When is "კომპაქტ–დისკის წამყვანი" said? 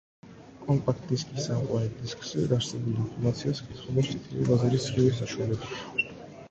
0.61-1.91